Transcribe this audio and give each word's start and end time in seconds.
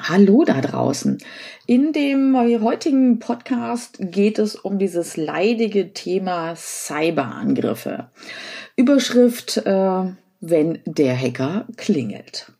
Hallo 0.00 0.44
da 0.44 0.62
draußen. 0.62 1.18
In 1.66 1.92
dem 1.92 2.34
heutigen 2.62 3.18
Podcast 3.18 3.98
geht 4.00 4.38
es 4.38 4.56
um 4.56 4.78
dieses 4.78 5.18
leidige 5.18 5.92
Thema 5.92 6.54
Cyberangriffe. 6.56 8.08
Überschrift, 8.74 9.58
äh, 9.58 10.04
wenn 10.40 10.78
der 10.86 11.20
Hacker 11.20 11.66
klingelt. 11.76 12.52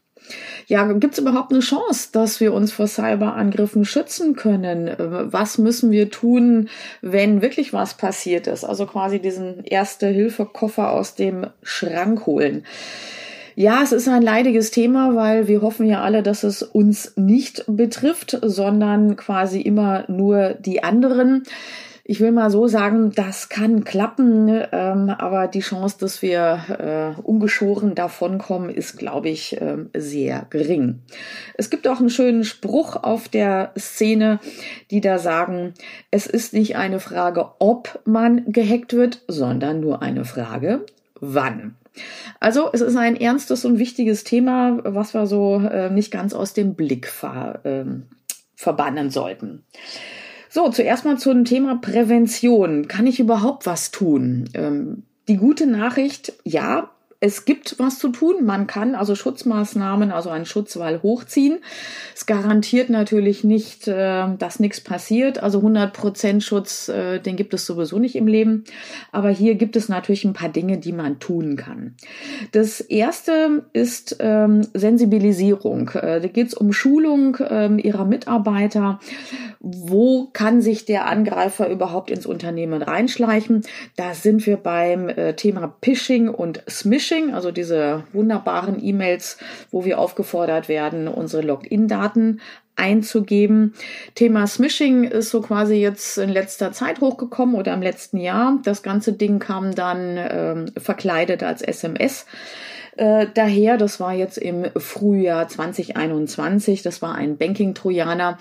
Ja, 0.67 0.93
gibt 0.93 1.15
es 1.15 1.21
überhaupt 1.21 1.53
eine 1.53 1.63
Chance, 1.63 2.11
dass 2.13 2.39
wir 2.41 2.53
uns 2.53 2.71
vor 2.71 2.87
Cyberangriffen 2.87 3.87
schützen 3.87 4.37
können? 4.37 4.95
Was 4.99 5.57
müssen 5.57 5.91
wir 5.91 6.11
tun, 6.11 6.69
wenn 7.01 7.41
wirklich 7.41 7.73
was 7.73 7.95
passiert 7.97 8.47
ist? 8.47 8.65
Also 8.65 8.85
quasi 8.87 9.21
diesen 9.21 9.65
Erste-Hilfe-Koffer 9.65 10.93
aus 10.93 11.15
dem 11.15 11.47
Schrank 11.63 12.27
holen. 12.27 12.65
Ja, 13.55 13.83
es 13.83 13.93
ist 13.93 14.09
ein 14.09 14.23
leidiges 14.23 14.71
Thema, 14.71 15.15
weil 15.15 15.47
wir 15.47 15.61
hoffen 15.61 15.87
ja 15.87 16.01
alle, 16.01 16.23
dass 16.23 16.43
es 16.43 16.63
uns 16.63 17.13
nicht 17.17 17.65
betrifft, 17.67 18.39
sondern 18.43 19.17
quasi 19.17 19.61
immer 19.61 20.05
nur 20.09 20.55
die 20.55 20.83
anderen. 20.83 21.43
Ich 22.05 22.19
will 22.21 22.33
mal 22.33 22.51
so 22.51 22.67
sagen, 22.67 23.13
das 23.15 23.49
kann 23.49 23.85
klappen, 23.85 24.49
ähm, 24.73 25.09
aber 25.11 25.47
die 25.47 25.61
Chance, 25.61 25.97
dass 26.01 26.21
wir 26.21 27.15
äh, 27.17 27.21
ungeschoren 27.23 27.95
davonkommen, 27.95 28.71
ist, 28.71 28.99
glaube 28.99 29.29
ich, 29.29 29.61
äh, 29.61 29.77
sehr 29.95 30.47
gering. 30.51 31.01
Es 31.55 31.71
gibt 31.71 31.87
auch 31.87 32.01
einen 32.01 32.11
schönen 32.11 32.45
Spruch 32.45 32.97
auf 32.97 33.29
der 33.29 33.73
Szene, 33.79 34.41
die 34.91 35.01
da 35.01 35.19
sagen, 35.19 35.75
es 36.11 36.27
ist 36.27 36.55
nicht 36.55 36.75
eine 36.77 36.99
Frage, 36.99 37.51
ob 37.61 38.01
man 38.05 38.51
gehackt 38.51 38.95
wird, 38.95 39.23
sondern 39.29 39.79
nur 39.79 40.03
eine 40.03 40.25
Frage, 40.25 40.85
wann. 41.21 41.77
Also 42.41 42.71
es 42.73 42.81
ist 42.81 42.97
ein 42.97 43.17
ernstes 43.17 43.65
und 43.65 43.79
wichtiges 43.79 44.25
Thema, 44.25 44.79
was 44.85 45.15
wir 45.15 45.27
so 45.27 45.59
äh, 45.59 45.91
nicht 45.91 46.11
ganz 46.11 46.35
aus 46.35 46.55
dem 46.55 46.75
Blick 46.75 47.07
ver, 47.07 47.61
äh, 47.65 47.85
verbannen 48.55 49.11
sollten. 49.11 49.65
So, 50.49 50.69
zuerst 50.69 51.05
mal 51.05 51.19
zum 51.19 51.45
Thema 51.45 51.77
Prävention. 51.77 52.89
Kann 52.89 53.07
ich 53.07 53.21
überhaupt 53.21 53.67
was 53.67 53.91
tun? 53.91 54.49
Ähm, 54.55 55.05
die 55.29 55.37
gute 55.37 55.67
Nachricht, 55.67 56.35
ja, 56.45 56.91
es 57.23 57.45
gibt 57.45 57.79
was 57.79 58.01
zu 58.01 58.09
tun. 58.09 58.45
Man 58.45 58.67
kann 58.67 58.97
also 58.97 59.15
Schutzmaßnahmen, 59.15 60.11
also 60.11 60.29
einen 60.31 60.45
Schutzwall 60.45 61.03
hochziehen. 61.05 61.61
Es 62.17 62.27
garantiert 62.27 62.91
natürlich 62.91 63.45
nicht, 63.45 63.87
äh, 63.87 64.27
dass 64.37 64.59
nichts 64.59 64.81
passiert. 64.81 65.41
Also 65.41 65.59
100 65.59 65.93
Prozent 65.93 66.43
Schutz, 66.43 66.89
äh, 66.89 67.21
den 67.21 67.37
gibt 67.37 67.55
es 67.55 67.65
sowieso 67.65 68.01
nicht 68.01 68.17
im 68.17 68.27
Leben. 68.27 68.65
Aber 69.13 69.31
hier 69.31 69.55
gibt 69.55 69.77
es 69.77 69.89
natürlich 69.89 70.25
ein 70.25 70.33
paar 70.33 70.49
Dinge, 70.49 70.79
die 70.79 70.91
man 70.91 71.21
tun 71.21 71.55
kann. 71.55 71.95
Das 72.51 72.81
erste 72.81 73.67
ist 73.73 74.17
ähm, 74.19 74.67
Sensibilisierung. 74.75 75.91
Äh, 75.91 76.21
da 76.21 76.27
geht 76.27 76.49
es 76.49 76.55
um 76.55 76.73
Schulung 76.73 77.37
ähm, 77.49 77.79
ihrer 77.79 78.05
Mitarbeiter. 78.05 78.99
Wo 79.61 80.27
kann 80.33 80.61
sich 80.61 80.87
der 80.87 81.07
Angreifer 81.07 81.69
überhaupt 81.69 82.11
ins 82.11 82.27
Unternehmen 82.27 82.83
reinschleichen? 82.83 83.63
Da 83.95 84.13
sind 84.13 84.45
wir 84.45 84.57
beim 84.57 85.09
Thema 85.37 85.77
Phishing 85.81 86.29
und 86.29 86.65
Smishing. 86.69 87.12
Phishing, 87.13 87.35
also 87.35 87.51
diese 87.51 88.05
wunderbaren 88.13 88.83
E-Mails, 88.83 89.39
wo 89.71 89.85
wir 89.85 89.99
aufgefordert 89.99 90.69
werden, 90.69 91.09
unsere 91.09 91.43
Login-Daten 91.43 92.41
einzugeben. 92.75 93.75
Thema 94.15 94.47
Smishing 94.47 95.05
ist 95.05 95.31
so 95.31 95.43
quasi 95.43 95.75
jetzt 95.75 96.17
in 96.17 96.31
letzter 96.31 96.73
Zeit 96.73 97.01
hochgekommen 97.01 97.55
oder 97.55 97.75
im 97.75 97.83
letzten 97.83 98.17
Jahr. 98.17 98.59
Das 98.65 98.83
ganze 98.83 99.13
Ding 99.13 99.39
kam 99.39 99.75
dann 99.75 100.17
ähm, 100.17 100.73
verkleidet 100.79 101.43
als 101.43 101.61
SMS. 101.61 102.25
Äh, 102.97 103.27
daher, 103.35 103.77
das 103.77 104.01
war 104.01 104.15
jetzt 104.15 104.39
im 104.39 104.65
Frühjahr 104.77 105.49
2021, 105.49 106.83
das 106.83 107.03
war 107.03 107.15
ein 107.15 107.37
Banking-Trojaner 107.37 108.39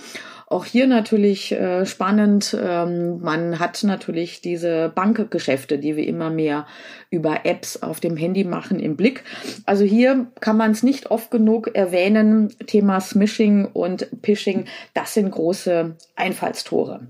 auch 0.52 0.66
hier 0.66 0.88
natürlich 0.88 1.52
äh, 1.52 1.86
spannend. 1.86 2.58
Ähm, 2.60 3.20
man 3.22 3.60
hat 3.60 3.84
natürlich 3.84 4.42
diese 4.42 4.92
Bankgeschäfte, 4.94 5.78
die 5.78 5.96
wir 5.96 6.06
immer 6.08 6.30
mehr 6.30 6.68
über 7.10 7.46
Apps 7.46 7.82
auf 7.82 8.00
dem 8.00 8.18
Handy 8.18 8.44
machen, 8.44 8.80
im 8.80 8.96
Blick. 8.96 9.24
Also 9.66 9.84
hier 9.84 10.28
kann 10.40 10.58
man 10.58 10.72
es 10.72 10.84
nicht 10.84 11.12
oft 11.12 11.32
genug 11.32 11.76
erwähnen. 11.76 12.50
Thema 12.68 13.00
Smishing 13.00 13.66
und 13.66 14.08
Phishing, 14.24 14.66
das 14.94 15.14
sind 15.14 15.32
große 15.32 15.96
Einfallstore. 16.16 17.02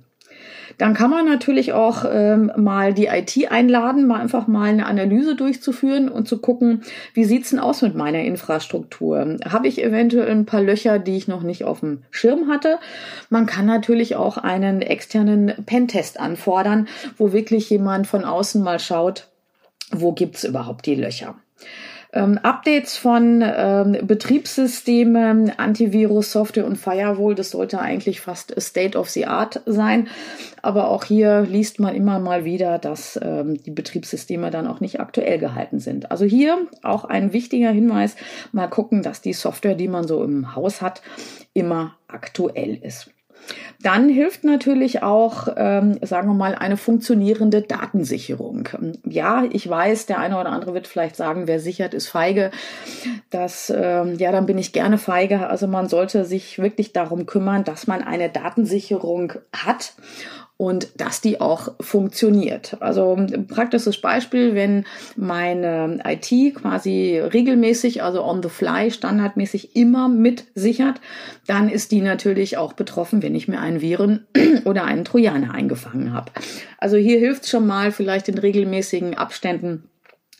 Dann 0.77 0.93
kann 0.93 1.09
man 1.09 1.25
natürlich 1.25 1.73
auch 1.73 2.05
ähm, 2.09 2.51
mal 2.55 2.93
die 2.93 3.07
IT 3.07 3.51
einladen, 3.51 4.07
mal 4.07 4.21
einfach 4.21 4.47
mal 4.47 4.69
eine 4.69 4.85
Analyse 4.85 5.35
durchzuführen 5.35 6.09
und 6.09 6.27
zu 6.27 6.39
gucken, 6.39 6.83
wie 7.13 7.25
sieht's 7.25 7.51
denn 7.51 7.59
aus 7.59 7.81
mit 7.81 7.95
meiner 7.95 8.19
Infrastruktur? 8.19 9.37
Habe 9.49 9.67
ich 9.67 9.83
eventuell 9.83 10.31
ein 10.31 10.45
paar 10.45 10.61
Löcher, 10.61 10.99
die 10.99 11.17
ich 11.17 11.27
noch 11.27 11.43
nicht 11.43 11.63
auf 11.63 11.81
dem 11.81 12.03
Schirm 12.11 12.47
hatte? 12.47 12.79
Man 13.29 13.45
kann 13.45 13.65
natürlich 13.65 14.15
auch 14.15 14.37
einen 14.37 14.81
externen 14.81 15.53
Pentest 15.65 16.19
anfordern, 16.19 16.87
wo 17.17 17.33
wirklich 17.33 17.69
jemand 17.69 18.07
von 18.07 18.23
außen 18.23 18.61
mal 18.63 18.79
schaut, 18.79 19.27
wo 19.91 20.11
gibt's 20.13 20.43
überhaupt 20.43 20.85
die 20.85 20.95
Löcher? 20.95 21.35
Ähm, 22.13 22.37
Updates 22.39 22.97
von 22.97 23.41
ähm, 23.41 23.97
Betriebssystemen, 24.03 25.57
Antivirus, 25.57 26.31
Software 26.31 26.65
und 26.65 26.75
Firewall, 26.75 27.35
das 27.35 27.51
sollte 27.51 27.79
eigentlich 27.79 28.19
fast 28.19 28.53
State 28.59 28.97
of 28.97 29.09
the 29.09 29.27
Art 29.27 29.61
sein. 29.65 30.09
Aber 30.61 30.89
auch 30.89 31.05
hier 31.05 31.41
liest 31.41 31.79
man 31.79 31.95
immer 31.95 32.19
mal 32.19 32.43
wieder, 32.43 32.79
dass 32.79 33.19
ähm, 33.21 33.61
die 33.63 33.71
Betriebssysteme 33.71 34.51
dann 34.51 34.67
auch 34.67 34.81
nicht 34.81 34.99
aktuell 34.99 35.39
gehalten 35.39 35.79
sind. 35.79 36.11
Also 36.11 36.25
hier 36.25 36.67
auch 36.83 37.05
ein 37.05 37.31
wichtiger 37.31 37.71
Hinweis, 37.71 38.15
mal 38.51 38.67
gucken, 38.67 39.03
dass 39.03 39.21
die 39.21 39.33
Software, 39.33 39.75
die 39.75 39.87
man 39.87 40.05
so 40.05 40.23
im 40.23 40.55
Haus 40.55 40.81
hat, 40.81 41.01
immer 41.53 41.95
aktuell 42.07 42.75
ist. 42.75 43.09
Dann 43.81 44.09
hilft 44.09 44.43
natürlich 44.43 45.01
auch, 45.01 45.47
ähm, 45.57 45.97
sagen 46.03 46.27
wir 46.27 46.35
mal, 46.35 46.55
eine 46.55 46.77
funktionierende 46.77 47.61
Datensicherung. 47.61 48.69
Ja, 49.05 49.43
ich 49.51 49.67
weiß, 49.67 50.05
der 50.05 50.19
eine 50.19 50.39
oder 50.39 50.49
andere 50.49 50.73
wird 50.73 50.87
vielleicht 50.87 51.15
sagen, 51.15 51.47
wer 51.47 51.59
sichert, 51.59 51.93
ist 51.93 52.07
feige. 52.07 52.51
Das, 53.31 53.73
ähm, 53.75 54.17
ja, 54.17 54.31
dann 54.31 54.45
bin 54.45 54.57
ich 54.57 54.71
gerne 54.71 54.97
feige. 54.97 55.47
Also 55.47 55.67
man 55.67 55.89
sollte 55.89 56.25
sich 56.25 56.59
wirklich 56.59 56.93
darum 56.93 57.25
kümmern, 57.25 57.63
dass 57.63 57.87
man 57.87 58.03
eine 58.03 58.29
Datensicherung 58.29 59.33
hat 59.53 59.93
und 60.61 60.89
dass 61.01 61.21
die 61.21 61.41
auch 61.41 61.73
funktioniert. 61.79 62.77
Also 62.81 63.17
praktisches 63.47 63.99
Beispiel, 63.99 64.53
wenn 64.53 64.85
meine 65.15 66.03
IT 66.05 66.53
quasi 66.53 67.17
regelmäßig, 67.17 68.03
also 68.03 68.23
on 68.23 68.43
the 68.43 68.49
fly, 68.49 68.91
standardmäßig 68.91 69.75
immer 69.75 70.07
mit 70.07 70.43
sichert, 70.53 71.01
dann 71.47 71.67
ist 71.67 71.91
die 71.91 72.01
natürlich 72.01 72.59
auch 72.59 72.73
betroffen, 72.73 73.23
wenn 73.23 73.33
ich 73.33 73.47
mir 73.47 73.59
einen 73.59 73.81
Viren 73.81 74.27
oder 74.65 74.85
einen 74.85 75.03
Trojaner 75.03 75.51
eingefangen 75.51 76.13
habe. 76.13 76.31
Also 76.77 76.95
hier 76.95 77.17
hilft 77.17 77.45
es 77.45 77.49
schon 77.49 77.65
mal 77.65 77.91
vielleicht 77.91 78.29
in 78.29 78.37
regelmäßigen 78.37 79.15
Abständen 79.15 79.89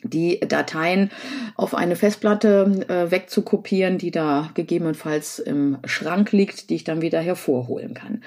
die 0.03 0.39
Dateien 0.39 1.11
auf 1.55 1.75
eine 1.75 1.95
Festplatte 1.95 2.85
äh, 2.87 3.11
wegzukopieren, 3.11 3.97
die 3.97 4.11
da 4.11 4.49
gegebenenfalls 4.53 5.39
im 5.39 5.77
Schrank 5.85 6.31
liegt, 6.31 6.69
die 6.69 6.75
ich 6.75 6.83
dann 6.83 7.01
wieder 7.01 7.19
hervorholen 7.19 7.93
kann. 7.93 8.21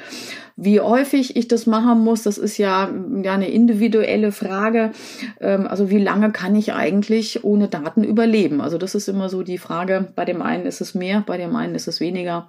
Wie 0.57 0.81
häufig 0.81 1.37
ich 1.37 1.49
das 1.49 1.67
machen 1.67 2.01
muss, 2.01 2.23
das 2.23 2.39
ist 2.39 2.59
ja, 2.59 2.91
ja 3.23 3.35
eine 3.35 3.49
individuelle 3.49 4.33
Frage. 4.33 4.93
Ähm, 5.41 5.67
also 5.67 5.91
wie 5.91 5.99
lange 5.99 6.31
kann 6.31 6.55
ich 6.55 6.73
eigentlich 6.73 7.45
ohne 7.45 7.69
Daten 7.69 8.05
überleben? 8.05 8.61
Also 8.61 8.79
das 8.79 8.95
ist 8.95 9.09
immer 9.09 9.29
so 9.29 9.43
die 9.43 9.59
Frage. 9.59 10.09
Bei 10.15 10.25
dem 10.25 10.43
einen 10.43 10.67
ist 10.67 10.81
es 10.81 10.95
mehr, 10.95 11.23
bei 11.27 11.37
dem 11.37 11.56
einen 11.56 11.75
ist 11.75 11.89
es 11.89 12.01
weniger. 12.01 12.49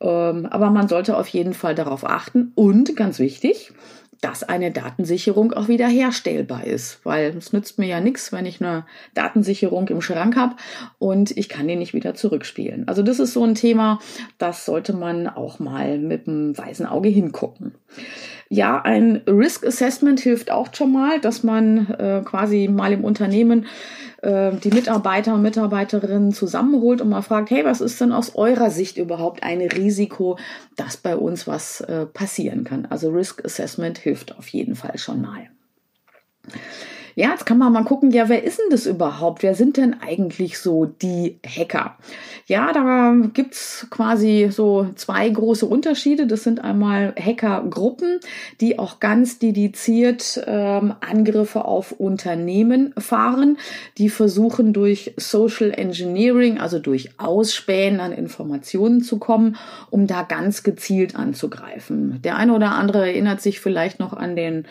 Ähm, 0.00 0.46
aber 0.46 0.70
man 0.70 0.88
sollte 0.88 1.16
auf 1.16 1.28
jeden 1.28 1.54
Fall 1.54 1.74
darauf 1.74 2.04
achten. 2.04 2.52
Und 2.54 2.94
ganz 2.96 3.18
wichtig, 3.18 3.72
dass 4.20 4.42
eine 4.42 4.70
Datensicherung 4.70 5.52
auch 5.52 5.68
wieder 5.68 5.86
herstellbar 5.86 6.64
ist, 6.64 7.00
weil 7.04 7.36
es 7.36 7.52
nützt 7.52 7.78
mir 7.78 7.86
ja 7.86 8.00
nichts, 8.00 8.32
wenn 8.32 8.46
ich 8.46 8.60
eine 8.60 8.86
Datensicherung 9.14 9.88
im 9.88 10.00
Schrank 10.00 10.36
habe 10.36 10.56
und 10.98 11.36
ich 11.36 11.48
kann 11.48 11.68
die 11.68 11.76
nicht 11.76 11.94
wieder 11.94 12.14
zurückspielen. 12.14 12.88
Also 12.88 13.02
das 13.02 13.18
ist 13.18 13.32
so 13.32 13.44
ein 13.44 13.54
Thema, 13.54 13.98
das 14.38 14.64
sollte 14.64 14.92
man 14.92 15.28
auch 15.28 15.58
mal 15.58 15.98
mit 15.98 16.28
einem 16.28 16.56
weißen 16.56 16.86
Auge 16.86 17.08
hingucken. 17.08 17.74
Ja, 18.48 18.80
ein 18.82 19.22
Risk 19.26 19.66
Assessment 19.66 20.20
hilft 20.20 20.50
auch 20.50 20.74
schon 20.74 20.92
mal, 20.92 21.20
dass 21.20 21.42
man 21.42 21.90
äh, 21.90 22.22
quasi 22.24 22.68
mal 22.68 22.92
im 22.92 23.04
Unternehmen 23.04 23.66
äh, 24.24 24.56
die 24.56 24.70
Mitarbeiter 24.70 25.34
und 25.34 25.42
Mitarbeiterinnen 25.42 26.32
zusammenholt 26.32 27.00
und 27.00 27.10
mal 27.10 27.22
fragt, 27.22 27.50
hey, 27.50 27.64
was 27.64 27.80
ist 27.80 28.00
denn 28.00 28.12
aus 28.12 28.34
eurer 28.34 28.70
Sicht 28.70 28.96
überhaupt 28.96 29.42
ein 29.42 29.60
Risiko, 29.60 30.38
dass 30.76 30.96
bei 30.96 31.16
uns 31.16 31.46
was 31.46 31.80
äh, 31.82 32.06
passieren 32.06 32.64
kann? 32.64 32.86
Also 32.86 33.10
Risk 33.10 33.44
Assessment 33.44 33.98
hilft 33.98 34.36
auf 34.36 34.48
jeden 34.48 34.76
Fall 34.76 34.98
schon 34.98 35.20
mal. 35.20 35.48
Ja, 37.16 37.30
jetzt 37.30 37.46
kann 37.46 37.58
man 37.58 37.72
mal 37.72 37.84
gucken, 37.84 38.10
ja, 38.10 38.28
wer 38.28 38.42
ist 38.42 38.58
denn 38.58 38.70
das 38.70 38.86
überhaupt? 38.86 39.42
Wer 39.42 39.54
sind 39.54 39.76
denn 39.76 39.96
eigentlich 40.00 40.58
so 40.58 40.84
die 40.86 41.38
Hacker? 41.46 41.96
Ja, 42.46 42.72
da 42.72 43.14
gibt's 43.32 43.86
quasi 43.88 44.48
so 44.50 44.88
zwei 44.96 45.28
große 45.28 45.64
Unterschiede. 45.64 46.26
Das 46.26 46.42
sind 46.42 46.62
einmal 46.62 47.14
Hackergruppen, 47.18 48.20
die 48.60 48.78
auch 48.78 48.98
ganz 48.98 49.38
dediziert 49.38 50.42
ähm, 50.46 50.94
Angriffe 51.00 51.64
auf 51.64 51.92
Unternehmen 51.92 52.92
fahren, 52.98 53.58
die 53.96 54.08
versuchen 54.08 54.72
durch 54.72 55.14
Social 55.16 55.70
Engineering, 55.70 56.58
also 56.58 56.78
durch 56.80 57.10
Ausspähen 57.18 58.00
an 58.00 58.12
Informationen 58.12 59.02
zu 59.02 59.18
kommen, 59.18 59.56
um 59.90 60.06
da 60.06 60.22
ganz 60.22 60.64
gezielt 60.64 61.16
anzugreifen. 61.16 62.20
Der 62.22 62.36
eine 62.36 62.54
oder 62.54 62.72
andere 62.72 63.06
erinnert 63.06 63.40
sich 63.40 63.60
vielleicht 63.60 64.00
noch 64.00 64.12
an 64.12 64.36
den 64.36 64.66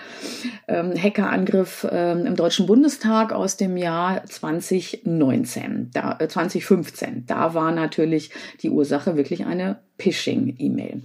ähm, 0.68 0.94
Hackerangriff 1.02 1.88
ähm, 1.90 2.33
im 2.34 2.38
Deutschen 2.38 2.66
Bundestag 2.66 3.32
aus 3.32 3.58
dem 3.58 3.78
Jahr 3.78 4.26
2019, 4.26 5.92
da, 5.94 6.18
äh, 6.20 6.28
2015. 6.28 7.26
Da 7.28 7.54
war 7.54 7.72
natürlich 7.72 8.32
die 8.64 8.72
Ursache 8.72 9.16
wirklich 9.16 9.46
eine 9.46 9.78
Phishing-E-Mail. 10.00 11.04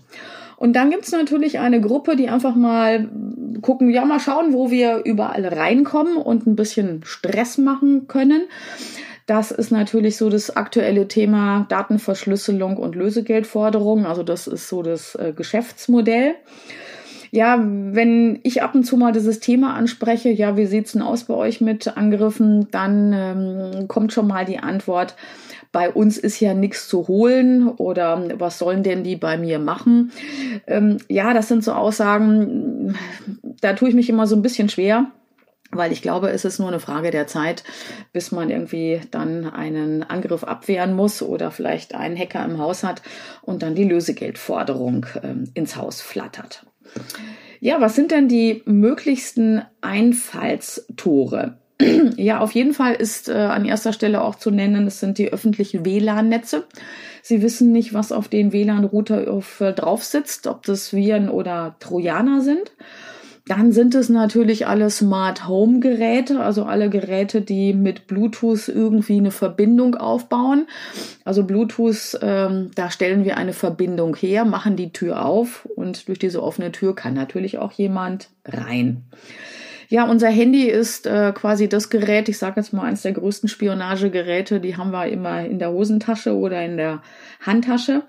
Und 0.57 0.73
dann 0.73 0.89
gibt's 0.89 1.13
natürlich 1.13 1.59
eine 1.59 1.83
Gruppe, 1.83 2.17
die 2.17 2.31
einfach 2.31 2.55
mal 2.55 3.11
gucken, 3.61 3.91
ja, 3.91 4.07
mal 4.07 4.21
schauen, 4.21 4.55
wo 4.55 4.71
wir 4.71 5.03
überall 5.05 5.45
reinkommen 5.45 6.17
und 6.17 6.47
ein 6.47 6.57
bisschen 6.57 7.03
Stress 7.05 7.59
machen 7.59 8.09
können. 8.09 8.49
Das 9.27 9.51
ist 9.51 9.71
natürlich 9.71 10.17
so 10.17 10.31
das 10.31 10.57
aktuelle 10.57 11.09
Thema 11.09 11.67
Datenverschlüsselung 11.69 12.79
und 12.79 12.97
Lösegeldforderungen. 12.97 14.07
Also 14.07 14.23
das 14.23 14.47
ist 14.47 14.67
so 14.67 14.83
das 14.83 15.15
äh, 15.15 15.35
Geschäftsmodell. 15.37 16.37
Ja, 17.31 17.63
wenn 17.63 18.41
ich 18.43 18.63
ab 18.63 18.75
und 18.75 18.85
zu 18.85 18.97
mal 18.97 19.13
dieses 19.13 19.41
Thema 19.41 19.75
anspreche, 19.75 20.31
ja, 20.31 20.57
wie 20.57 20.67
sieht's 20.67 20.93
denn 20.93 21.03
aus 21.03 21.25
bei 21.25 21.35
euch 21.35 21.61
mit 21.61 21.97
Angriffen, 21.97 22.69
dann 22.71 23.13
ähm, 23.13 23.89
kommt 23.89 24.13
schon 24.13 24.27
mal 24.27 24.45
die 24.45 24.59
Antwort, 24.59 25.15
bei 25.71 25.91
uns 25.91 26.17
ist 26.17 26.41
ja 26.41 26.55
nichts 26.55 26.89
zu 26.89 27.09
holen 27.09 27.69
oder 27.69 28.23
was 28.39 28.59
sollen 28.59 28.83
denn 28.83 29.05
die 29.05 29.17
bei 29.17 29.37
mir 29.37 29.59
machen? 29.59 30.13
Ähm, 30.67 30.97
ja, 31.09 31.35
das 31.35 31.49
sind 31.49 31.63
so 31.63 31.73
Aussagen, 31.73 32.97
da 33.61 33.75
tue 33.75 33.91
ich 33.91 33.95
mich 33.95 34.09
immer 34.09 34.27
so 34.27 34.35
ein 34.35 34.43
bisschen 34.43 34.69
schwer 34.69 35.13
weil 35.71 35.93
ich 35.93 36.03
glaube, 36.03 36.31
es 36.31 36.45
ist 36.45 36.59
nur 36.59 36.69
eine 36.69 36.81
Frage 36.81 37.11
der 37.11 37.27
Zeit, 37.27 37.63
bis 38.13 38.33
man 38.33 38.51
irgendwie 38.51 39.01
dann 39.11 39.51
einen 39.51 40.03
Angriff 40.03 40.45
abwehren 40.45 40.95
muss 40.95 41.23
oder 41.23 41.51
vielleicht 41.51 41.95
einen 41.95 42.17
Hacker 42.17 42.45
im 42.45 42.59
Haus 42.59 42.85
hat 42.85 43.03
und 43.43 43.63
dann 43.63 43.75
die 43.75 43.85
Lösegeldforderung 43.85 45.07
ähm, 45.23 45.51
ins 45.55 45.77
Haus 45.77 46.01
flattert. 46.01 46.65
Ja, 47.61 47.81
was 47.81 47.97
sind 47.97 48.11
denn 48.11 48.29
die 48.29 48.63
möglichsten 48.67 49.63
Einfallstore? 49.81 51.59
ja, 52.17 52.41
auf 52.41 52.53
jeden 52.53 52.75
Fall 52.75 52.95
ist 52.95 53.29
äh, 53.29 53.35
an 53.35 53.65
erster 53.65 53.93
Stelle 53.93 54.23
auch 54.23 54.35
zu 54.35 54.51
nennen, 54.51 54.85
das 54.85 55.01
sind 55.01 55.19
die 55.19 55.33
öffentlichen 55.33 55.85
WLAN-Netze. 55.85 56.65
Sie 57.23 57.43
wissen 57.43 57.73
nicht, 57.73 57.95
was 57.95 58.13
auf 58.13 58.29
den 58.29 58.53
WLAN-Router 58.53 59.27
äh, 59.61 59.73
drauf 59.73 60.05
sitzt, 60.05 60.47
ob 60.47 60.65
das 60.65 60.93
Viren 60.93 61.29
oder 61.29 61.77
Trojaner 61.81 62.41
sind. 62.41 62.73
Dann 63.49 63.73
sind 63.73 63.95
es 63.95 64.11
natürlich 64.11 64.67
alle 64.67 64.91
Smart 64.91 65.49
Home 65.49 65.81
Geräte, 65.81 66.41
also 66.41 66.65
alle 66.65 66.91
Geräte, 66.91 67.41
die 67.41 67.73
mit 67.73 68.07
Bluetooth 68.07 68.69
irgendwie 68.69 69.17
eine 69.17 69.31
Verbindung 69.31 69.95
aufbauen. 69.95 70.67
Also 71.25 71.45
Bluetooth, 71.45 72.19
ähm, 72.21 72.71
da 72.75 72.91
stellen 72.91 73.25
wir 73.25 73.39
eine 73.39 73.55
Verbindung 73.55 74.15
her, 74.17 74.45
machen 74.45 74.77
die 74.77 74.93
Tür 74.93 75.25
auf 75.25 75.67
und 75.77 76.09
durch 76.09 76.19
diese 76.19 76.43
offene 76.43 76.73
Tür 76.73 76.95
kann 76.95 77.15
natürlich 77.15 77.57
auch 77.59 77.73
jemand 77.73 78.29
rein. 78.45 79.05
Ja, 79.91 80.05
unser 80.05 80.29
Handy 80.29 80.65
ist 80.65 81.07
äh, 81.07 81.33
quasi 81.35 81.67
das 81.67 81.89
Gerät, 81.89 82.29
ich 82.29 82.37
sage 82.37 82.61
jetzt 82.61 82.75
mal 82.75 82.83
eines 82.83 83.01
der 83.01 83.13
größten 83.13 83.49
Spionagegeräte, 83.49 84.61
die 84.61 84.77
haben 84.77 84.91
wir 84.91 85.07
immer 85.07 85.47
in 85.47 85.59
der 85.59 85.73
Hosentasche 85.73 86.37
oder 86.37 86.63
in 86.63 86.77
der 86.77 87.01
Handtasche. 87.41 88.03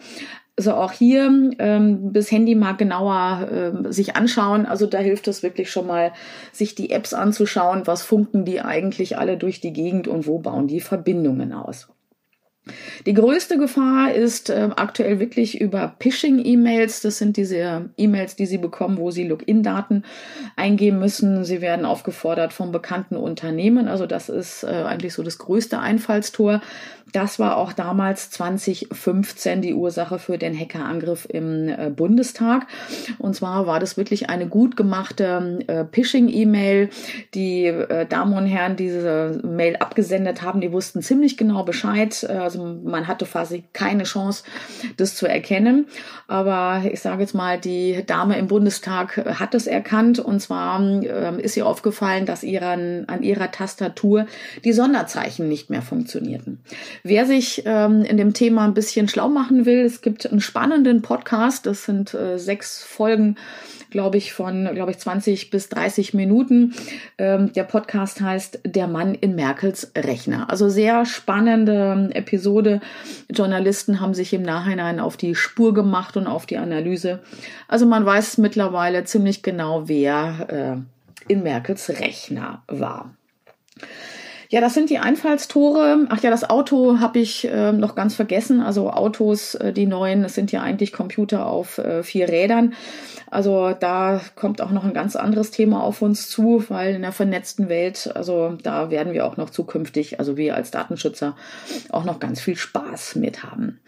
Also 0.59 0.73
auch 0.73 0.91
hier 0.91 1.53
ähm, 1.57 2.11
das 2.11 2.29
Handy 2.31 2.53
mal 2.53 2.73
genauer 2.73 3.47
äh, 3.49 3.93
sich 3.93 4.17
anschauen. 4.17 4.65
Also 4.65 4.87
da 4.87 4.97
hilft 4.97 5.29
es 5.29 5.41
wirklich 5.41 5.71
schon 5.71 5.87
mal, 5.87 6.11
sich 6.51 6.75
die 6.75 6.89
Apps 6.89 7.13
anzuschauen. 7.13 7.87
Was 7.87 8.01
funken 8.01 8.43
die 8.43 8.59
eigentlich 8.59 9.17
alle 9.17 9.37
durch 9.37 9.61
die 9.61 9.71
Gegend 9.71 10.09
und 10.09 10.27
wo 10.27 10.39
bauen 10.39 10.67
die 10.67 10.81
Verbindungen 10.81 11.53
aus? 11.53 11.87
Die 13.05 13.13
größte 13.13 13.57
Gefahr 13.57 14.13
ist 14.13 14.49
äh, 14.49 14.69
aktuell 14.75 15.19
wirklich 15.19 15.61
über 15.61 15.95
Phishing-E-Mails. 15.99 17.01
Das 17.01 17.17
sind 17.17 17.37
diese 17.37 17.89
E-Mails, 17.97 18.35
die 18.35 18.45
Sie 18.45 18.57
bekommen, 18.57 18.97
wo 18.97 19.11
Sie 19.11 19.27
Login-Daten 19.27 20.03
eingeben 20.55 20.99
müssen. 20.99 21.45
Sie 21.45 21.61
werden 21.61 21.85
aufgefordert 21.85 22.51
vom 22.53 22.71
bekannten 22.71 23.15
Unternehmen. 23.15 23.87
Also 23.87 24.05
das 24.05 24.29
ist 24.29 24.63
äh, 24.63 24.67
eigentlich 24.67 25.13
so 25.13 25.23
das 25.23 25.37
größte 25.37 25.79
Einfallstor. 25.79 26.61
Das 27.11 27.39
war 27.39 27.57
auch 27.57 27.73
damals 27.73 28.29
2015 28.29 29.61
die 29.61 29.73
Ursache 29.73 30.19
für 30.19 30.37
den 30.37 30.57
Hackerangriff 30.57 31.25
im 31.27 31.67
äh, 31.67 31.89
Bundestag. 31.89 32.67
Und 33.17 33.35
zwar 33.35 33.65
war 33.65 33.79
das 33.79 33.97
wirklich 33.97 34.29
eine 34.29 34.47
gut 34.47 34.75
gemachte 34.75 35.59
äh, 35.67 35.85
Phishing-E-Mail. 35.91 36.89
Die 37.33 37.65
äh, 37.65 38.05
Damen 38.05 38.33
und 38.33 38.45
Herren, 38.45 38.75
die 38.75 38.89
diese 38.89 39.41
Mail 39.43 39.77
abgesendet 39.77 40.41
haben, 40.41 40.61
die 40.61 40.71
wussten 40.71 41.01
ziemlich 41.01 41.37
genau 41.37 41.63
Bescheid. 41.63 42.27
Also 42.29 42.58
man 42.59 43.07
hatte 43.07 43.25
quasi 43.25 43.63
keine 43.73 44.03
Chance, 44.03 44.43
das 44.97 45.15
zu 45.15 45.27
erkennen. 45.27 45.87
Aber 46.27 46.83
ich 46.91 46.99
sage 46.99 47.21
jetzt 47.21 47.33
mal, 47.33 47.59
die 47.59 48.03
Dame 48.05 48.37
im 48.37 48.47
Bundestag 48.47 49.17
hat 49.39 49.55
es 49.55 49.67
erkannt. 49.67 50.19
Und 50.19 50.39
zwar 50.39 50.79
ähm, 50.79 51.39
ist 51.39 51.57
ihr 51.57 51.65
aufgefallen, 51.65 52.25
dass 52.25 52.43
ihren, 52.43 53.07
an 53.09 53.23
ihrer 53.23 53.51
Tastatur 53.51 54.27
die 54.63 54.73
Sonderzeichen 54.73 55.47
nicht 55.47 55.69
mehr 55.69 55.81
funktionierten. 55.81 56.59
Wer 57.03 57.25
sich 57.25 57.63
ähm, 57.65 58.03
in 58.03 58.17
dem 58.17 58.33
Thema 58.33 58.65
ein 58.65 58.73
bisschen 58.73 59.07
schlau 59.07 59.29
machen 59.29 59.65
will, 59.65 59.79
es 59.79 60.01
gibt 60.01 60.29
einen 60.29 60.41
spannenden 60.41 61.01
Podcast. 61.01 61.65
Das 61.65 61.85
sind 61.85 62.13
äh, 62.13 62.37
sechs 62.37 62.83
Folgen 62.83 63.35
glaube 63.89 64.17
ich, 64.17 64.33
von, 64.33 64.69
glaube 64.73 64.91
ich, 64.91 64.99
20 64.99 65.49
bis 65.49 65.69
30 65.69 66.13
Minuten. 66.13 66.73
Ähm, 67.17 67.51
der 67.53 67.63
Podcast 67.63 68.21
heißt 68.21 68.61
Der 68.65 68.87
Mann 68.87 69.15
in 69.15 69.35
Merkels 69.35 69.91
Rechner. 69.95 70.49
Also 70.49 70.69
sehr 70.69 71.05
spannende 71.05 72.09
Episode. 72.13 72.81
Journalisten 73.29 73.99
haben 73.99 74.13
sich 74.13 74.33
im 74.33 74.43
Nachhinein 74.43 74.99
auf 74.99 75.17
die 75.17 75.35
Spur 75.35 75.73
gemacht 75.73 76.17
und 76.17 76.27
auf 76.27 76.45
die 76.45 76.57
Analyse. 76.57 77.19
Also 77.67 77.85
man 77.85 78.05
weiß 78.05 78.37
mittlerweile 78.37 79.03
ziemlich 79.03 79.43
genau, 79.43 79.87
wer 79.87 80.83
äh, 81.27 81.31
in 81.31 81.43
Merkels 81.43 81.89
Rechner 81.89 82.63
war. 82.67 83.13
Ja, 84.51 84.61
das 84.61 84.73
sind 84.73 84.89
die 84.89 84.97
Einfallstore. 84.97 86.07
Ach 86.09 86.23
ja, 86.23 86.31
das 86.31 86.49
Auto 86.49 86.99
habe 86.99 87.19
ich 87.19 87.45
äh, 87.47 87.71
noch 87.71 87.93
ganz 87.93 88.15
vergessen. 88.15 88.61
Also 88.61 88.89
Autos, 88.89 89.53
äh, 89.53 89.71
die 89.71 89.85
neuen, 89.85 90.23
das 90.23 90.33
sind 90.33 90.51
ja 90.51 90.63
eigentlich 90.63 90.91
Computer 90.91 91.45
auf 91.45 91.77
äh, 91.77 92.01
vier 92.01 92.27
Rädern. 92.29 92.73
Also 93.29 93.75
da 93.79 94.21
kommt 94.35 94.59
auch 94.59 94.71
noch 94.71 94.83
ein 94.83 94.93
ganz 94.95 95.15
anderes 95.15 95.51
Thema 95.51 95.83
auf 95.83 96.01
uns 96.01 96.29
zu, 96.29 96.63
weil 96.67 96.95
in 96.95 97.03
der 97.03 97.11
vernetzten 97.11 97.69
Welt, 97.69 98.09
also 98.15 98.57
da 98.63 98.89
werden 98.89 99.13
wir 99.13 99.27
auch 99.27 99.37
noch 99.37 99.51
zukünftig, 99.51 100.17
also 100.17 100.35
wir 100.35 100.55
als 100.55 100.71
Datenschützer, 100.71 101.35
auch 101.91 102.05
noch 102.05 102.19
ganz 102.19 102.41
viel 102.41 102.55
Spaß 102.55 103.17
mit 103.17 103.43
haben. 103.43 103.79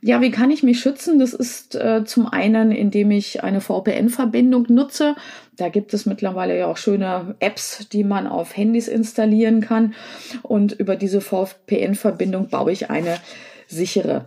Ja, 0.00 0.22
wie 0.22 0.30
kann 0.30 0.50
ich 0.50 0.62
mich 0.62 0.80
schützen? 0.80 1.18
Das 1.18 1.34
ist 1.34 1.74
äh, 1.74 2.04
zum 2.06 2.26
einen, 2.26 2.72
indem 2.72 3.10
ich 3.10 3.44
eine 3.44 3.60
VPN-Verbindung 3.60 4.64
nutze. 4.70 5.14
Da 5.56 5.68
gibt 5.68 5.94
es 5.94 6.06
mittlerweile 6.06 6.58
ja 6.58 6.66
auch 6.66 6.76
schöne 6.76 7.34
Apps, 7.40 7.88
die 7.88 8.04
man 8.04 8.26
auf 8.26 8.56
Handys 8.56 8.88
installieren 8.88 9.60
kann. 9.60 9.94
Und 10.42 10.72
über 10.72 10.96
diese 10.96 11.20
VPN-Verbindung 11.20 12.48
baue 12.48 12.72
ich 12.72 12.90
eine 12.90 13.18
sichere 13.66 14.26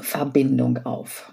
Verbindung 0.00 0.84
auf. 0.84 1.32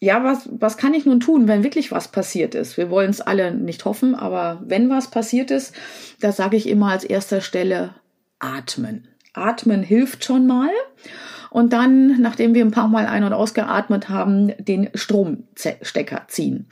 Ja, 0.00 0.24
was, 0.24 0.48
was 0.50 0.76
kann 0.76 0.94
ich 0.94 1.06
nun 1.06 1.20
tun, 1.20 1.46
wenn 1.46 1.62
wirklich 1.62 1.92
was 1.92 2.08
passiert 2.08 2.56
ist? 2.56 2.76
Wir 2.76 2.90
wollen 2.90 3.10
es 3.10 3.20
alle 3.20 3.54
nicht 3.54 3.84
hoffen, 3.84 4.16
aber 4.16 4.60
wenn 4.66 4.90
was 4.90 5.10
passiert 5.10 5.52
ist, 5.52 5.74
da 6.20 6.32
sage 6.32 6.56
ich 6.56 6.68
immer 6.68 6.90
als 6.90 7.04
erster 7.04 7.40
Stelle 7.40 7.94
atmen. 8.40 9.06
Atmen 9.32 9.84
hilft 9.84 10.24
schon 10.24 10.46
mal 10.48 10.70
und 11.52 11.74
dann, 11.74 12.20
nachdem 12.20 12.54
wir 12.54 12.64
ein 12.64 12.70
paar 12.70 12.88
Mal 12.88 13.06
ein- 13.06 13.24
und 13.24 13.34
ausgeatmet 13.34 14.08
haben, 14.08 14.52
den 14.58 14.88
Stromstecker 14.94 16.22
ziehen. 16.28 16.66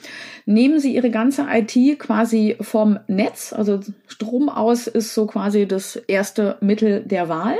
Nehmen 0.46 0.80
Sie 0.80 0.94
Ihre 0.94 1.10
ganze 1.10 1.46
IT 1.50 1.98
quasi 1.98 2.56
vom 2.62 2.98
Netz, 3.06 3.52
also 3.52 3.80
Strom 4.06 4.48
aus 4.48 4.86
ist 4.86 5.14
so 5.14 5.26
quasi 5.26 5.68
das 5.68 5.96
erste 5.96 6.56
Mittel 6.60 7.02
der 7.04 7.28
Wahl. 7.28 7.56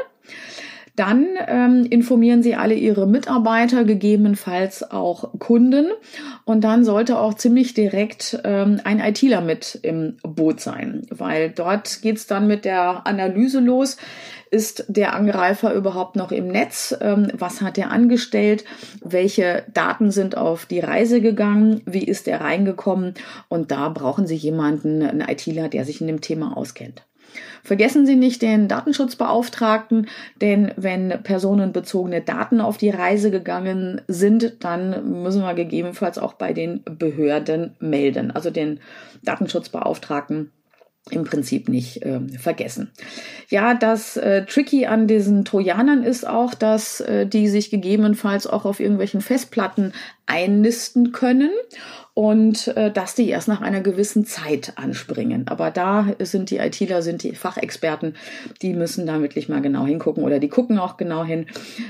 Dann 0.97 1.27
ähm, 1.47 1.87
informieren 1.89 2.43
Sie 2.43 2.55
alle 2.55 2.75
Ihre 2.75 3.07
Mitarbeiter, 3.07 3.85
gegebenenfalls 3.85 4.91
auch 4.91 5.39
Kunden. 5.39 5.87
Und 6.45 6.63
dann 6.63 6.85
sollte 6.85 7.19
auch 7.19 7.35
ziemlich 7.35 7.75
direkt 7.75 8.41
ähm, 8.45 8.81
ein 8.85 9.01
ITler 9.01 9.41
mit 9.41 9.79
im 9.83 10.17
Boot 10.23 10.61
sein, 10.61 11.07
weil 11.11 11.51
dort 11.51 12.03
geht's 12.03 12.27
dann 12.27 12.47
mit 12.47 12.65
der 12.65 13.07
Analyse 13.07 13.61
los. 13.61 13.97
Ist 14.51 14.85
der 14.89 15.15
Angreifer 15.15 15.73
überhaupt 15.75 16.17
noch 16.17 16.33
im 16.33 16.49
Netz? 16.49 16.97
Ähm, 17.01 17.29
was 17.33 17.61
hat 17.61 17.79
er 17.79 17.93
angestellt? 17.93 18.65
Welche 19.01 19.65
Daten 19.73 20.11
sind 20.11 20.37
auf 20.37 20.67
die 20.67 20.81
Reise 20.81 21.21
gegangen? 21.21 21.83
Wie 21.87 22.03
ist 22.03 22.27
er 22.27 22.41
reingekommen? 22.41 23.15
Und 23.49 23.71
da 23.71 23.89
brauchen 23.91 24.27
Sie 24.27 24.35
jemanden, 24.35 25.03
einen 25.03 25.21
ITler, 25.21 25.69
der 25.69 25.85
sich 25.85 26.01
in 26.01 26.09
dem 26.09 26.21
Thema 26.21 26.57
auskennt. 26.57 27.07
Vergessen 27.63 28.07
Sie 28.07 28.17
nicht 28.17 28.43
den 28.43 28.69
Datenschutzbeauftragten, 28.69 30.09
denn 30.41 30.73
wenn 30.77 31.23
personenbezogene 31.23 32.21
Daten 32.23 32.61
auf 32.61 32.79
die 32.79 32.91
Reise 32.91 33.31
gegangen 33.31 34.01
sind, 34.09 34.65
dann 34.65 35.23
müssen 35.23 35.43
wir 35.43 35.55
gegebenenfalls 35.55 36.19
auch 36.19 36.35
bei 36.35 36.53
den 36.53 36.83
Behörden 36.85 37.77
melden, 37.81 38.31
also 38.31 38.51
den 38.51 38.81
Datenschutzbeauftragten 39.23 40.53
im 41.09 41.25
Prinzip 41.25 41.69
nicht 41.69 42.03
äh, 42.03 42.21
vergessen. 42.39 42.91
Ja, 43.49 43.75
das 43.75 44.17
äh, 44.17 44.45
Tricky 44.45 44.87
an 44.87 45.07
diesen 45.07 45.45
Trojanern 45.45 46.05
ist 46.05 46.27
auch, 46.27 46.55
dass 46.55 47.01
äh, 47.01 47.27
die 47.27 47.49
sich 47.49 47.71
gegebenenfalls 47.71 48.47
auch 48.47 48.65
auf 48.65 48.81
irgendwelchen 48.81 49.21
Festplatten 49.21 49.93
einnisten 50.27 51.13
können 51.13 51.51
und 52.15 52.69
äh, 52.77 52.91
dass 52.91 53.15
die 53.15 53.29
erst 53.29 53.49
nach 53.49 53.61
einer 53.61 53.81
gewissen 53.81 54.25
Zeit 54.25 54.73
anspringen. 54.77 55.47
Aber 55.49 55.71
da 55.71 56.07
sind 56.19 56.51
die 56.51 56.59
ITler, 56.59 57.03
sind 57.03 57.23
die 57.23 57.35
Fachexperten, 57.35 58.15
die 58.63 58.75
müssen 58.75 59.07
da 59.07 59.21
wirklich 59.21 59.49
mal 59.49 59.63
genau 59.63 59.87
hingucken 59.87 60.25
oder 60.25 60.39
die 60.39 60.49
gucken 60.49 60.79
auch 60.79 60.97
genau 60.97 61.25
hin, 61.25 61.47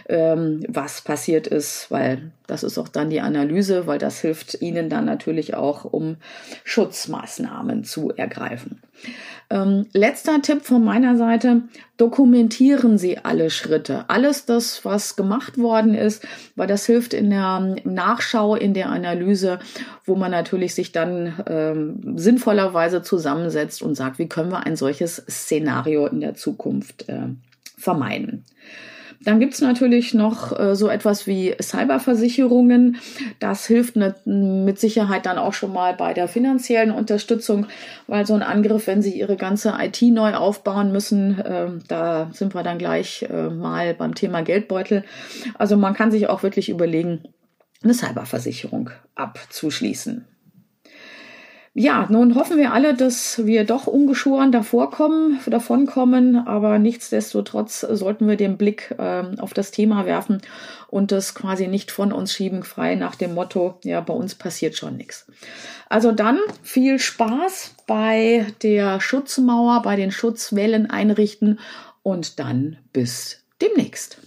ähm, 0.09 0.63
was 0.69 1.03
passiert 1.03 1.47
ist, 1.47 1.91
weil 1.91 2.33
das 2.47 2.65
ist 2.65 2.79
auch 2.79 2.89
dann 2.89 3.11
die 3.11 3.21
Analyse, 3.21 3.87
weil 3.87 3.99
das 3.99 4.21
hilft 4.21 4.61
ihnen 4.61 4.91
dann 4.91 5.05
natürlich 5.05 5.55
auch, 5.55 5.85
um 5.85 6.17
Schutzmaßnahmen 6.65 7.85
zu 7.85 8.11
ergreifen. 8.11 8.83
Ähm, 9.51 9.87
letzter 9.93 10.43
Tipp 10.43 10.63
von 10.63 10.85
meiner 10.85 11.17
Seite, 11.17 11.63
dokumentieren 12.01 12.97
Sie 12.97 13.19
alle 13.19 13.51
Schritte. 13.51 14.05
Alles 14.09 14.47
das, 14.47 14.85
was 14.85 15.17
gemacht 15.17 15.59
worden 15.59 15.95
ist, 15.95 16.27
weil 16.57 16.67
das 16.67 16.87
hilft 16.87 17.13
in 17.13 17.29
der 17.29 17.77
Nachschau, 17.85 18.55
in 18.55 18.73
der 18.73 18.89
Analyse, 18.89 19.59
wo 20.07 20.17
man 20.17 20.31
natürlich 20.31 20.75
sich 20.75 20.93
dann 20.93 21.35
ähm, 21.47 22.17
sinnvollerweise 22.17 23.03
zusammensetzt 23.03 23.83
und 23.83 23.97
sagt, 23.97 24.19
wie 24.19 24.29
können 24.29 24.51
wir 24.51 24.65
ein 24.67 24.77
solches 24.77 25.17
Szenario 25.29 26.07
in 26.07 26.21
der 26.21 26.35
Zukunft 26.35 27.09
äh, 27.09 27.29
vermeiden. 27.77 28.45
Dann 29.23 29.39
gibt's 29.39 29.61
natürlich 29.61 30.15
noch 30.15 30.59
äh, 30.59 30.75
so 30.75 30.89
etwas 30.89 31.27
wie 31.27 31.55
Cyberversicherungen. 31.61 32.97
Das 33.39 33.67
hilft 33.67 33.97
ne, 33.97 34.15
mit 34.25 34.81
Sicherheit 34.81 35.27
dann 35.27 35.37
auch 35.37 35.53
schon 35.53 35.75
mal 35.75 35.95
bei 35.95 36.15
der 36.15 36.27
finanziellen 36.27 36.91
Unterstützung, 36.91 37.67
weil 38.07 38.25
so 38.27 38.33
ein 38.33 38.43
Angriff, 38.43 38.87
wenn 38.87 39.03
Sie 39.03 39.19
Ihre 39.19 39.37
ganze 39.37 39.75
IT 39.79 40.01
neu 40.03 40.35
aufbauen 40.35 40.91
müssen, 40.91 41.39
äh, 41.39 41.69
da 41.87 42.31
sind 42.33 42.55
wir 42.55 42.63
dann 42.63 42.79
gleich 42.79 43.27
äh, 43.31 43.51
mal 43.51 43.93
beim 43.93 44.15
Thema 44.15 44.43
Geldbeutel. 44.43 45.05
Also 45.59 45.77
man 45.77 45.93
kann 45.93 46.11
sich 46.11 46.29
auch 46.29 46.43
wirklich 46.43 46.71
überlegen, 46.71 47.23
eine 47.83 47.95
Cyberversicherung 47.95 48.91
abzuschließen. 49.17 50.25
Ja, 51.73 52.09
nun 52.11 52.35
hoffen 52.35 52.59
wir 52.59 52.73
alle, 52.73 52.95
dass 52.95 53.47
wir 53.47 53.63
doch 53.63 53.87
ungeschoren 53.87 54.51
davor 54.51 54.91
kommen, 54.91 55.39
davon 55.47 55.87
kommen, 55.87 56.37
aber 56.37 56.81
nichtsdestotrotz 56.81 57.81
sollten 57.83 58.27
wir 58.27 58.37
den 58.37 58.57
Blick 58.57 58.93
äh, 58.99 59.23
auf 59.39 59.55
das 59.55 59.71
Thema 59.71 60.05
werfen 60.05 60.43
und 60.89 61.13
das 61.13 61.33
quasi 61.33 61.69
nicht 61.69 61.93
von 61.93 62.13
uns 62.13 62.33
schieben, 62.33 62.65
frei 62.65 62.97
nach 62.97 63.15
dem 63.15 63.35
Motto, 63.35 63.79
ja, 63.85 64.01
bei 64.01 64.13
uns 64.13 64.35
passiert 64.35 64.77
schon 64.77 64.97
nichts. 64.97 65.29
Also 65.89 66.11
dann 66.11 66.41
viel 66.65 66.99
Spaß 66.99 67.77
bei 67.87 68.47
der 68.65 69.01
Schutzmauer, 69.01 69.83
bei 69.83 69.95
den 69.95 70.11
Schutzwellen 70.11 70.91
einrichten 70.91 71.61
und 72.03 72.41
dann 72.41 72.79
bis 72.93 73.45
demnächst. 73.63 74.19